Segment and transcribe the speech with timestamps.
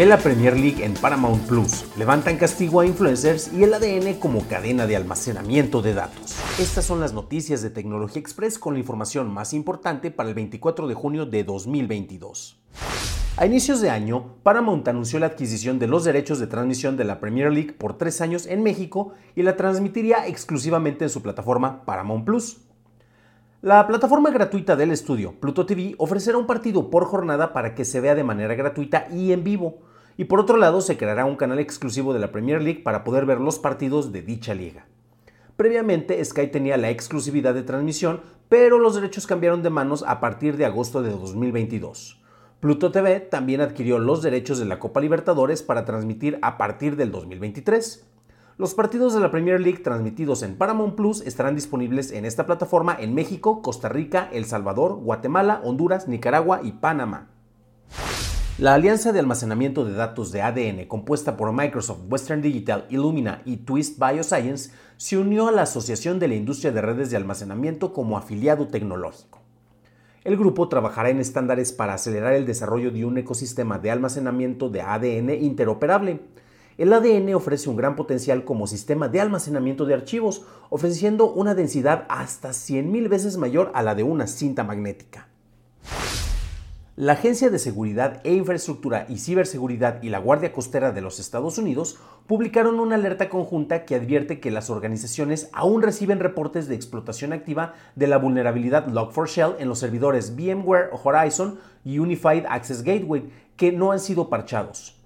[0.00, 1.84] Ve la Premier League en Paramount Plus.
[1.98, 6.36] Levantan castigo a influencers y el ADN como cadena de almacenamiento de datos.
[6.58, 10.88] Estas son las noticias de Tecnología Express con la información más importante para el 24
[10.88, 12.58] de junio de 2022.
[13.36, 17.20] A inicios de año, Paramount anunció la adquisición de los derechos de transmisión de la
[17.20, 22.24] Premier League por tres años en México y la transmitiría exclusivamente en su plataforma Paramount
[22.24, 22.56] Plus.
[23.60, 28.00] La plataforma gratuita del estudio, Pluto TV, ofrecerá un partido por jornada para que se
[28.00, 29.89] vea de manera gratuita y en vivo.
[30.20, 33.24] Y por otro lado, se creará un canal exclusivo de la Premier League para poder
[33.24, 34.84] ver los partidos de dicha liga.
[35.56, 40.58] Previamente, Sky tenía la exclusividad de transmisión, pero los derechos cambiaron de manos a partir
[40.58, 42.20] de agosto de 2022.
[42.60, 47.12] Pluto TV también adquirió los derechos de la Copa Libertadores para transmitir a partir del
[47.12, 48.06] 2023.
[48.58, 52.94] Los partidos de la Premier League transmitidos en Paramount Plus estarán disponibles en esta plataforma
[53.00, 57.39] en México, Costa Rica, El Salvador, Guatemala, Honduras, Nicaragua y Panamá.
[58.58, 63.58] La alianza de almacenamiento de datos de ADN compuesta por Microsoft, Western Digital, Illumina y
[63.58, 68.18] Twist Bioscience se unió a la Asociación de la Industria de Redes de Almacenamiento como
[68.18, 69.40] afiliado tecnológico.
[70.24, 74.82] El grupo trabajará en estándares para acelerar el desarrollo de un ecosistema de almacenamiento de
[74.82, 76.20] ADN interoperable
[76.80, 82.06] el ADN ofrece un gran potencial como sistema de almacenamiento de archivos, ofreciendo una densidad
[82.08, 85.28] hasta 100.000 veces mayor a la de una cinta magnética.
[87.00, 91.56] La Agencia de Seguridad e Infraestructura y Ciberseguridad y la Guardia Costera de los Estados
[91.56, 91.96] Unidos
[92.26, 97.72] publicaron una alerta conjunta que advierte que las organizaciones aún reciben reportes de explotación activa
[97.96, 103.92] de la vulnerabilidad Log4Shell en los servidores VMware Horizon y Unified Access Gateway que no
[103.92, 104.99] han sido parchados.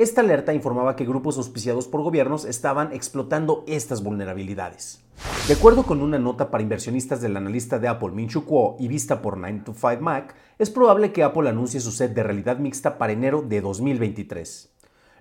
[0.00, 5.04] Esta alerta informaba que grupos auspiciados por gobiernos estaban explotando estas vulnerabilidades.
[5.46, 9.20] De acuerdo con una nota para inversionistas del analista de Apple Min-Chiu Kuo y vista
[9.20, 13.60] por 9to5Mac, es probable que Apple anuncie su set de realidad mixta para enero de
[13.60, 14.72] 2023.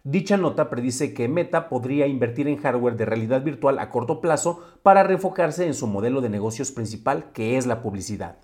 [0.06, 4.64] Dicha nota predice que Meta podría invertir en hardware de realidad virtual a corto plazo
[4.82, 8.38] para reenfocarse en su modelo de negocios principal, que es la publicidad.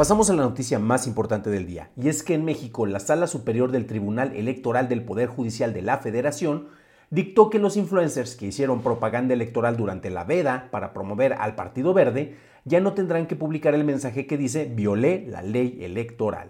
[0.00, 3.26] Pasamos a la noticia más importante del día, y es que en México la Sala
[3.26, 6.68] Superior del Tribunal Electoral del Poder Judicial de la Federación
[7.10, 11.92] dictó que los influencers que hicieron propaganda electoral durante la veda para promover al Partido
[11.92, 12.34] Verde
[12.64, 16.48] ya no tendrán que publicar el mensaje que dice violé la ley electoral.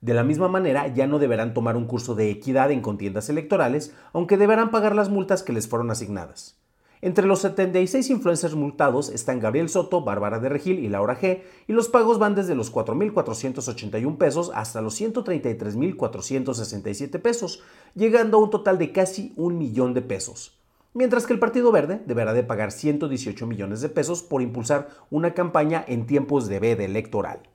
[0.00, 3.94] De la misma manera, ya no deberán tomar un curso de equidad en contiendas electorales,
[4.12, 6.58] aunque deberán pagar las multas que les fueron asignadas.
[7.00, 11.72] Entre los 76 influencers multados están Gabriel Soto, Bárbara de Regil y Laura G, y
[11.72, 17.62] los pagos van desde los 4.481 pesos hasta los 133.467 pesos,
[17.94, 20.58] llegando a un total de casi un millón de pesos.
[20.92, 25.34] Mientras que el Partido Verde deberá de pagar 118 millones de pesos por impulsar una
[25.34, 27.47] campaña en tiempos de veda electoral.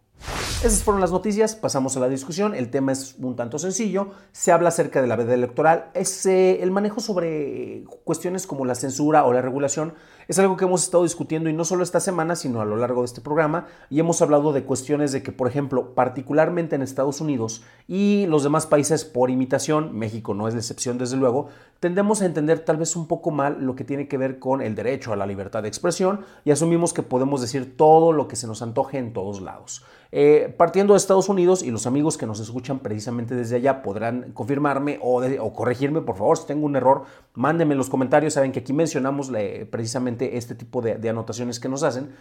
[0.62, 2.56] Esas fueron las noticias, pasamos a la discusión.
[2.56, 4.12] El tema es un tanto sencillo.
[4.32, 5.92] Se habla acerca de la veda electoral.
[5.94, 9.94] Es, el manejo sobre cuestiones como la censura o la regulación
[10.28, 13.02] es algo que hemos estado discutiendo y no solo esta semana, sino a lo largo
[13.02, 13.68] de este programa.
[13.90, 18.44] Y hemos hablado de cuestiones de que, por ejemplo, particularmente en Estados Unidos y los
[18.44, 21.50] demás países por imitación, México no es la excepción desde luego,
[21.80, 24.76] tendemos a entender tal vez un poco mal lo que tiene que ver con el
[24.76, 28.48] derecho a la libertad de expresión y asumimos que podemos decir todo lo que se
[28.48, 29.84] nos antoje en todos lados.
[30.16, 34.32] Eh, partiendo de Estados Unidos y los amigos que nos escuchan precisamente desde allá podrán
[34.34, 38.60] confirmarme o, corregirme, por favor, si tengo un error, mándenme en los comentarios, saben que
[38.60, 39.32] aquí mencionamos
[39.72, 42.12] precisamente este tipo de, anotaciones que nos hacen.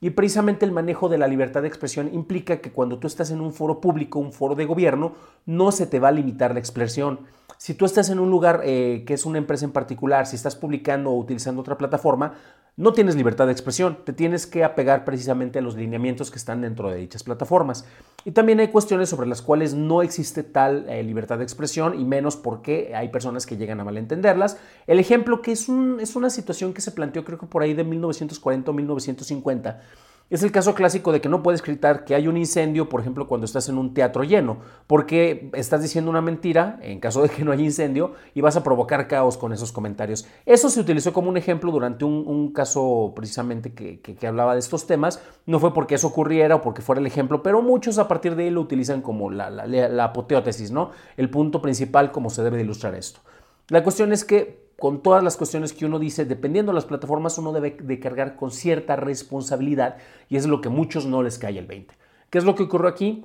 [0.00, 3.40] Y precisamente el manejo de la libertad de expresión implica que cuando tú estás en
[3.40, 5.14] un foro público, un foro de gobierno,
[5.46, 7.20] no se te va a limitar la expresión.
[7.56, 10.54] Si tú estás en un lugar eh, que es una empresa en particular, si estás
[10.54, 12.34] publicando o utilizando otra plataforma,
[12.78, 16.60] no tienes libertad de expresión, te tienes que apegar precisamente a los lineamientos que están
[16.60, 17.86] dentro de dichas plataformas.
[18.26, 22.04] Y también hay cuestiones sobre las cuales no existe tal eh, libertad de expresión y
[22.04, 24.58] menos porque hay personas que llegan a malentenderlas.
[24.86, 25.70] El ejemplo que es,
[26.00, 29.80] es una situación que se planteó creo que por ahí de 1940 o 1950
[30.28, 33.28] es el caso clásico de que no puedes gritar que hay un incendio, por ejemplo,
[33.28, 34.58] cuando estás en un teatro lleno,
[34.88, 38.64] porque estás diciendo una mentira en caso de que no haya incendio y vas a
[38.64, 40.26] provocar caos con esos comentarios.
[40.44, 45.20] Eso se utilizó como un ejemplo durante un, caso precisamente que, hablaba de estos temas.
[45.46, 48.44] No fue porque eso ocurriera o porque fuera el ejemplo, pero muchos a partir de
[48.44, 50.90] ahí lo utilizan como la, la apoteótesis, ¿no?
[51.16, 53.20] El punto principal como se debe de ilustrar esto.
[53.68, 57.38] La cuestión es que con todas las cuestiones que uno dice, dependiendo de las plataformas,
[57.38, 59.96] uno debe de cargar con cierta responsabilidad
[60.28, 61.94] y es lo que muchos no les cae el 20.
[62.30, 63.24] ¿Qué es lo que ocurrió aquí?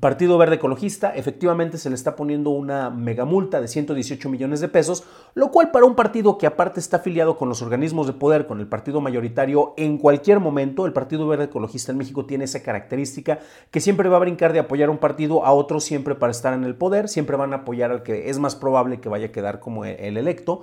[0.00, 5.04] Partido Verde Ecologista, efectivamente se le está poniendo una megamulta de 118 millones de pesos,
[5.34, 8.60] lo cual para un partido que aparte está afiliado con los organismos de poder, con
[8.60, 13.40] el partido mayoritario, en cualquier momento, el Partido Verde Ecologista en México tiene esa característica
[13.70, 16.54] que siempre va a brincar de apoyar a un partido a otro siempre para estar
[16.54, 19.32] en el poder, siempre van a apoyar al que es más probable que vaya a
[19.32, 20.62] quedar como el electo.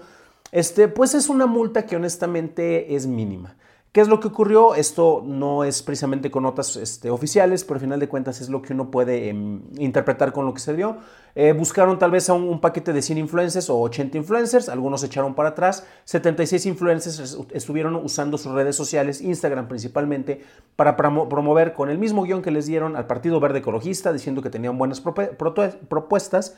[0.51, 3.55] Este, pues es una multa que honestamente es mínima.
[3.91, 4.75] ¿Qué es lo que ocurrió?
[4.75, 8.61] Esto no es precisamente con notas este, oficiales, pero al final de cuentas es lo
[8.61, 10.97] que uno puede em, interpretar con lo que se dio.
[11.33, 15.49] Eh, buscaron tal vez un, paquete de 100 influencers o 80 influencers, algunos echaron para
[15.49, 20.43] atrás, 76 influencers estuvieron usando sus redes sociales, Instagram principalmente,
[20.75, 24.51] para promover con el mismo guion que les dieron al Partido Verde Ecologista, diciendo que
[24.51, 26.55] tenían buenas propuestas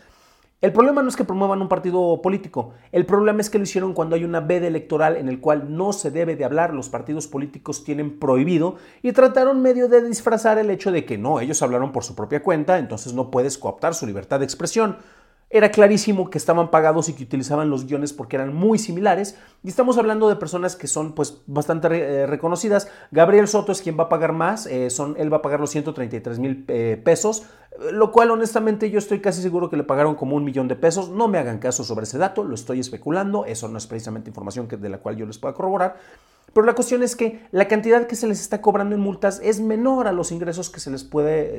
[0.61, 3.93] el problema no es que promuevan un partido político, el problema es que lo hicieron
[3.93, 7.27] cuando hay una veda electoral en el cual no se debe de hablar, los partidos
[7.27, 11.91] políticos tienen prohibido y trataron medio de disfrazar el hecho de que no, ellos hablaron
[11.91, 14.97] por su propia cuenta, entonces no puedes cooptar su libertad de expresión.
[15.53, 19.37] Era clarísimo que estaban pagados y que utilizaban los guiones porque eran muy similares.
[19.63, 22.87] Y estamos hablando de personas que son pues bastante eh, reconocidas.
[23.11, 24.65] Gabriel Soto es quien va a pagar más.
[24.65, 27.43] Eh, son, él va a pagar los 133 mil eh, pesos.
[27.91, 31.09] Lo cual honestamente yo estoy casi seguro que le pagaron como un millón de pesos.
[31.09, 32.45] No me hagan caso sobre ese dato.
[32.45, 33.43] Lo estoy especulando.
[33.43, 35.97] Eso no es precisamente información que, de la cual yo les pueda corroborar.
[36.53, 39.61] Pero la cuestión es que la cantidad que se les está cobrando en multas es
[39.61, 41.49] menor a los ingresos que se les puede,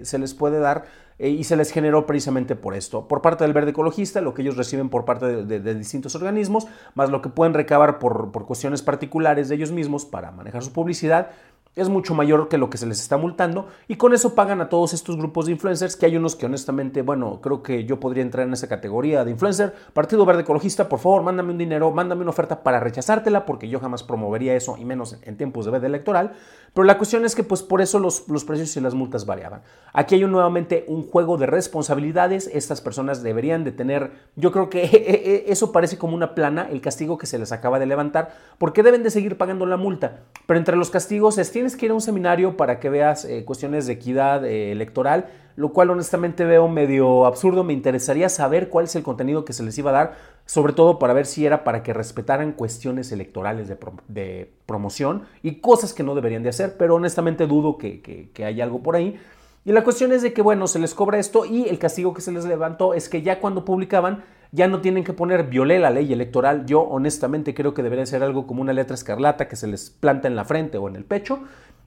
[0.00, 0.84] eh, se les puede dar
[1.18, 3.08] eh, y se les generó precisamente por esto.
[3.08, 7.08] Por parte del verde ecologista, lo que ellos reciben por parte de, distintos organismos, más
[7.08, 11.30] lo que pueden recabar por, por cuestiones particulares de ellos mismos para manejar su publicidad,
[11.76, 14.68] es mucho mayor que lo que se les está multando y con eso pagan a
[14.68, 18.22] todos estos grupos de influencers que hay unos que honestamente, bueno, creo que yo podría
[18.22, 19.74] entrar en esa categoría de influencer.
[19.92, 23.80] Partido Verde Ecologista, por favor, mándame un dinero, mándame una oferta para rechazártela porque yo
[23.80, 26.32] jamás promovería eso y menos en tiempos de veda electoral.
[26.74, 29.62] Pero la cuestión es que pues por eso los, los precios y las multas variaban.
[29.92, 32.50] Aquí hay nuevamente un juego de responsabilidades.
[32.52, 37.16] Estas personas deberían de tener, yo creo que eso parece como una plana, el castigo
[37.16, 40.24] que se les acaba de levantar, porque deben de seguir pagando la multa.
[40.46, 43.42] Pero entre los castigos es tienes que ir a un seminario para que veas eh,
[43.46, 47.64] cuestiones de equidad eh, electoral, lo cual honestamente veo medio absurdo.
[47.64, 50.14] Me interesaría saber cuál es el contenido que se les iba a dar,
[50.44, 53.66] sobre todo para ver si era para que respetaran cuestiones electorales
[54.08, 58.44] de, promoción y cosas que no deberían de hacer, pero honestamente dudo que, que, que
[58.44, 59.18] haya algo por ahí.
[59.64, 62.20] Y la cuestión es de que, bueno, se les cobra esto y el castigo que
[62.20, 64.22] se les levantó es que ya cuando publicaban
[64.54, 66.64] ya no tienen que poner violé la ley electoral.
[66.64, 70.28] Yo honestamente creo que debería ser algo como una letra escarlata que se les planta
[70.28, 71.40] en la frente o en el pecho.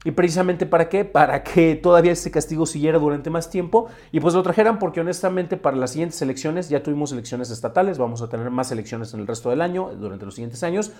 [0.04, 1.06] Y precisamente para qué?
[1.06, 5.56] Para que todavía ese castigo siguiera durante más tiempo y pues lo trajeran porque honestamente
[5.56, 9.26] para las siguientes elecciones, ya tuvimos elecciones estatales, vamos a tener más elecciones en el
[9.26, 10.92] resto del año, durante los siguientes años,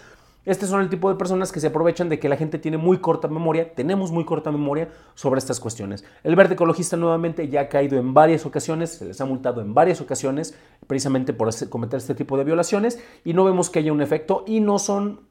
[0.44, 2.98] este son el tipo de personas que se aprovechan de que la gente tiene muy
[2.98, 6.04] corta memoria, tenemos muy corta memoria sobre estas cuestiones.
[6.24, 9.74] El verde ecologista nuevamente ya ha caído en varias ocasiones, se les ha multado en
[9.74, 10.54] varias ocasiones
[10.86, 14.60] precisamente por cometer este tipo de violaciones y no vemos que haya un efecto y
[14.60, 15.27] no son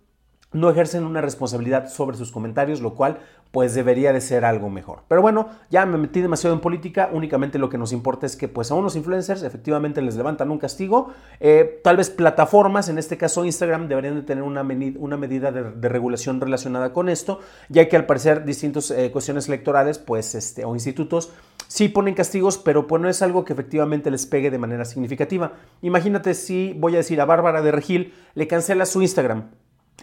[0.54, 3.20] no ejercen una responsabilidad sobre sus comentarios, lo cual
[3.52, 5.04] pues debería de ser algo mejor.
[5.08, 8.48] Pero bueno, ya me metí demasiado en política, únicamente lo que nos importa es que
[8.48, 13.18] pues a unos influencers efectivamente les levantan un castigo, eh, tal vez plataformas, en este
[13.18, 17.40] caso Instagram, deberían de tener una, medida de, regulación relacionada con esto,
[17.70, 21.32] ya que al parecer distintas eh, cuestiones electorales pues este, o institutos
[21.68, 25.54] sí ponen castigos, pero pues no es algo que efectivamente les pegue de manera significativa.
[25.82, 29.46] Imagínate si voy a decir a Bárbara de Regil, le cancela su Instagram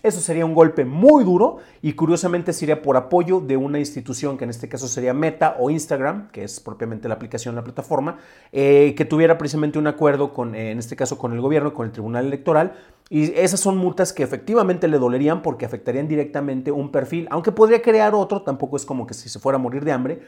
[0.04, 4.44] Eso sería un golpe muy duro y curiosamente sería por apoyo de una institución que
[4.44, 8.18] en este caso sería Meta o Instagram, que es propiamente la aplicación, la plataforma,
[8.52, 11.86] eh, que tuviera precisamente un acuerdo con, eh, en este caso con el gobierno, con
[11.86, 12.74] el Tribunal Electoral,
[13.08, 17.80] y esas son multas que efectivamente le dolerían porque afectarían directamente un perfil, aunque podría
[17.80, 20.20] crear otro, tampoco es como que si se fuera a morir de hambre,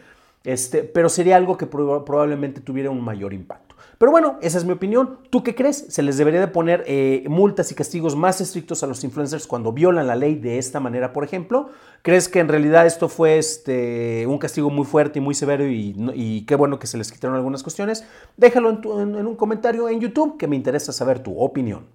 [0.43, 3.66] este, pero sería algo que probablemente tuviera un mayor impacto.
[3.99, 5.19] Pero bueno, esa es mi opinión.
[5.31, 5.87] ¿Tú qué crees?
[5.89, 9.73] ¿Se les debería de poner eh, multas y castigos más estrictos a los influencers cuando
[9.73, 11.71] violan la ley de esta manera, por ejemplo?
[12.03, 16.45] ¿Crees que en realidad esto fue este, un castigo muy fuerte y muy severo y,
[16.47, 18.05] qué bueno que se les quitaron algunas cuestiones?
[18.37, 21.87] Déjalo en un comentario en YouTube que me interesa saber tu opinión.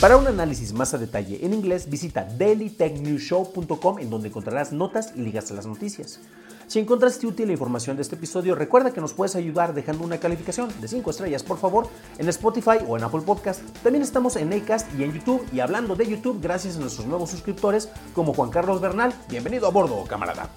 [0.00, 5.20] Para un análisis más a detalle en inglés, visita dailytechnewshow.com en donde encontrarás notas y
[5.20, 6.20] ligas a las noticias.
[6.68, 10.18] Si encontraste útil la información de este episodio, recuerda que nos puedes ayudar dejando una
[10.18, 13.62] calificación de 5 estrellas, por favor, en Spotify o en Apple Podcast.
[13.82, 15.42] También estamos en Acast y en YouTube.
[15.50, 19.14] Y hablando de YouTube, gracias a nuestros nuevos suscriptores como Juan Carlos Bernal.
[19.30, 20.50] Bienvenido a bordo, camarada.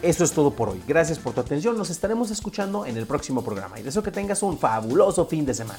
[0.00, 0.82] Eso es todo por hoy.
[0.88, 1.76] Gracias por tu atención.
[1.76, 5.52] Nos estaremos escuchando en el próximo programa y deseo que tengas un fabuloso fin de
[5.52, 5.78] semana.